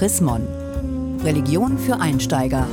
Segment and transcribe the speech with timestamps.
[0.00, 0.40] Chrismon.
[1.22, 2.66] Religion für Einsteiger.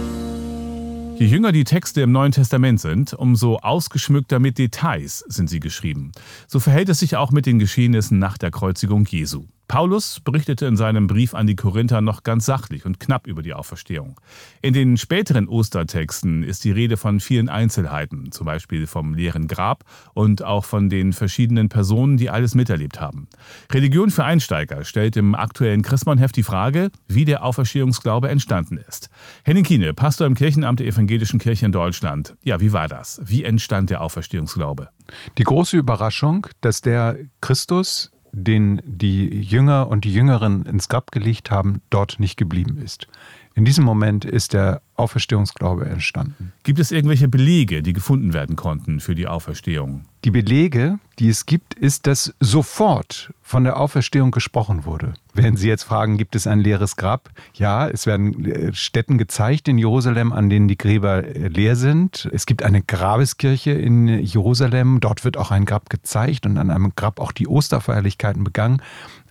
[1.17, 6.13] Je jünger die Texte im Neuen Testament sind, umso ausgeschmückter mit Details sind sie geschrieben.
[6.47, 9.43] So verhält es sich auch mit den Geschehnissen nach der Kreuzigung Jesu.
[9.67, 13.53] Paulus berichtete in seinem Brief an die Korinther noch ganz sachlich und knapp über die
[13.53, 14.19] Auferstehung.
[14.61, 19.83] In den späteren Ostertexten ist die Rede von vielen Einzelheiten, zum Beispiel vom leeren Grab
[20.13, 23.27] und auch von den verschiedenen Personen, die alles miterlebt haben.
[23.69, 29.09] Religion für Einsteiger stellt im aktuellen Christmannheft die Frage, wie der Auferstehungsglaube entstanden ist.
[29.43, 32.37] Henning Kiene, Pastor im Kirchenamt der Evangelischen Kirche in Deutschland.
[32.41, 33.19] Ja, wie war das?
[33.25, 34.89] Wie entstand der Auferstehungsglaube?
[35.37, 41.51] Die große Überraschung, dass der Christus den die Jünger und die Jüngeren ins Grab gelegt
[41.51, 43.07] haben, dort nicht geblieben ist.
[43.55, 46.53] In diesem Moment ist der Auferstehungsglaube entstanden.
[46.63, 50.03] Gibt es irgendwelche Belege, die gefunden werden konnten für die Auferstehung?
[50.23, 55.13] Die Belege, die es gibt, ist, dass sofort von der Auferstehung gesprochen wurde.
[55.33, 57.29] Wenn Sie jetzt fragen, gibt es ein leeres Grab?
[57.53, 62.29] Ja, es werden äh, Städten gezeigt in Jerusalem, an denen die Gräber äh, leer sind.
[62.33, 64.99] Es gibt eine Grabeskirche in Jerusalem.
[64.99, 68.81] Dort wird auch ein Grab gezeigt und an einem Grab auch die Osterfeierlichkeiten begangen.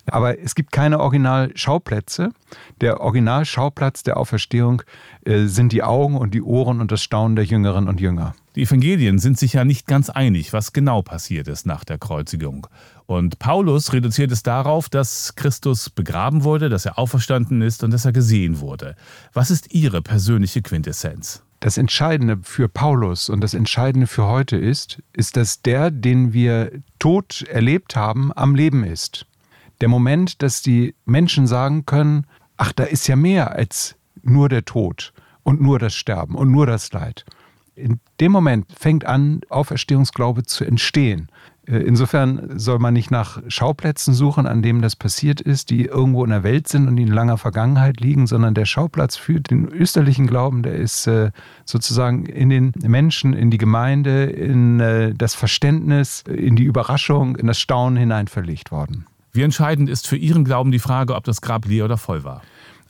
[0.07, 2.31] Aber es gibt keine Originalschauplätze.
[2.81, 4.83] Der Originalschauplatz der Auferstehung
[5.25, 8.35] äh, sind die Augen und die Ohren und das Staunen der Jüngerinnen und Jünger.
[8.55, 12.67] Die Evangelien sind sich ja nicht ganz einig, was genau passiert ist nach der Kreuzigung.
[13.05, 18.07] Und Paulus reduziert es darauf, dass Christus begraben wurde, dass er auferstanden ist und dass
[18.07, 18.97] er gesehen wurde.
[19.35, 21.43] Was ist Ihre persönliche Quintessenz?
[21.61, 26.71] Das Entscheidende für Paulus und das Entscheidende für heute ist, ist, dass der, den wir
[26.99, 29.27] tot erlebt haben, am Leben ist
[29.81, 34.65] der Moment, dass die Menschen sagen können, ach, da ist ja mehr als nur der
[34.65, 37.25] Tod und nur das Sterben und nur das Leid.
[37.75, 41.29] In dem Moment fängt an, Auferstehungsglaube zu entstehen.
[41.67, 46.25] Äh, insofern soll man nicht nach Schauplätzen suchen, an denen das passiert ist, die irgendwo
[46.25, 50.27] in der Welt sind und in langer Vergangenheit liegen, sondern der Schauplatz für den österlichen
[50.27, 51.31] Glauben, der ist äh,
[51.65, 57.47] sozusagen in den Menschen, in die Gemeinde, in äh, das Verständnis, in die Überraschung, in
[57.47, 59.07] das Staunen hinein verlegt worden.
[59.37, 62.41] Wie entscheidend ist für Ihren Glauben die Frage, ob das Grab leer oder voll war?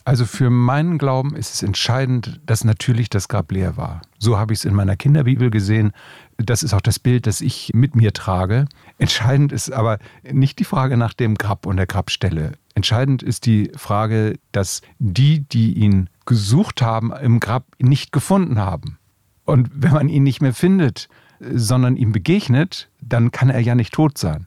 [0.04, 4.00] Also für meinen Glauben ist es entscheidend, dass natürlich das Grab leer war.
[4.20, 5.90] So habe ich es in meiner Kinderbibel gesehen.
[6.36, 8.66] Das ist auch das Bild, das ich mit mir trage.
[8.98, 12.52] Entscheidend ist aber nicht die Frage nach dem Grab und der Grabstelle.
[12.76, 18.98] Entscheidend ist die Frage, dass die, die ihn gesucht haben, im Grab nicht gefunden haben.
[19.44, 21.08] Und wenn man ihn nicht mehr findet,
[21.40, 24.46] sondern ihm begegnet, dann kann er ja nicht tot sein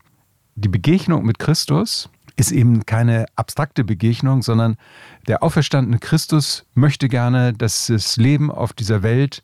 [0.59, 4.77] die Begegnung mit Christus ist eben keine abstrakte Begegnung, sondern
[5.27, 9.43] der auferstandene Christus möchte gerne, dass das Leben auf dieser Welt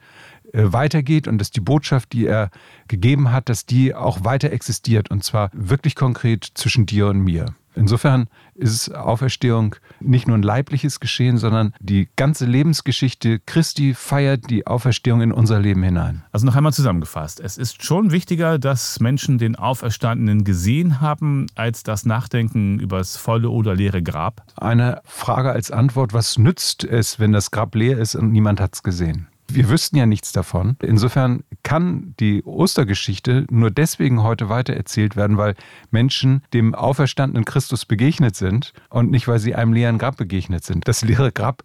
[0.53, 2.49] äh, weitergeht und dass die Botschaft, die er
[2.87, 7.55] gegeben hat, dass die auch weiter existiert und zwar wirklich konkret zwischen dir und mir.
[7.75, 14.65] Insofern ist Auferstehung nicht nur ein leibliches Geschehen, sondern die ganze Lebensgeschichte Christi feiert die
[14.65, 16.23] Auferstehung in unser Leben hinein.
[16.31, 21.83] Also noch einmal zusammengefasst, es ist schon wichtiger, dass Menschen den Auferstandenen gesehen haben, als
[21.83, 24.43] das Nachdenken über das volle oder leere Grab?
[24.55, 28.75] Eine Frage als Antwort, was nützt es, wenn das Grab leer ist und niemand hat
[28.75, 29.27] es gesehen?
[29.47, 30.75] Wir wüssten ja nichts davon.
[30.81, 35.55] Insofern kann die Ostergeschichte nur deswegen heute weitererzählt werden, weil
[35.91, 40.87] Menschen dem auferstandenen Christus begegnet sind und nicht, weil sie einem leeren Grab begegnet sind.
[40.87, 41.63] Das leere Grab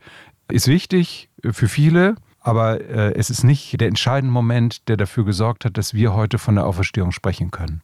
[0.51, 5.65] ist wichtig für viele, aber äh, es ist nicht der entscheidende Moment, der dafür gesorgt
[5.65, 7.83] hat, dass wir heute von der Auferstehung sprechen können.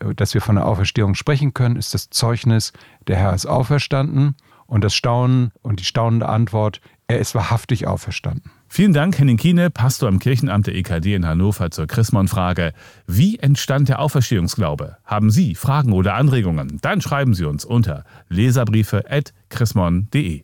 [0.00, 2.72] Äh, dass wir von der Auferstehung sprechen können, ist das Zeugnis,
[3.06, 4.36] der Herr ist auferstanden
[4.66, 6.80] und das Staunen und die staunende Antwort,
[7.12, 8.50] er ist wahrhaftig auferstanden.
[8.68, 12.72] Vielen Dank, Henning Kiene, Pastor im Kirchenamt der EKD in Hannover zur Chrismon-Frage.
[13.06, 14.96] Wie entstand der Auferstehungsglaube?
[15.04, 16.78] Haben Sie Fragen oder Anregungen?
[16.80, 20.42] Dann schreiben Sie uns unter leserbriefe.chrismon.de.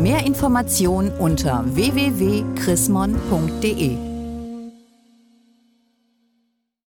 [0.00, 4.11] Mehr Informationen unter www.chrismon.de